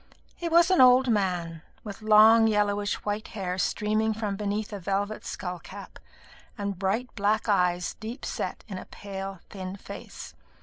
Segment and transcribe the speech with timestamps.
[0.35, 5.23] He was an old man, with long yellowish white hair streaming from beneath a velvet
[5.23, 5.99] skull cap,
[6.57, 10.33] and bright black eyes deep set in a pale thin face.